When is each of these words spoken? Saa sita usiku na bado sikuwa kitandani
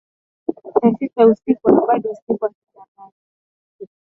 Saa 0.73 0.91
sita 0.99 1.21
usiku 1.25 1.67
na 1.73 1.81
bado 1.87 2.09
sikuwa 2.19 2.49
kitandani 2.53 3.17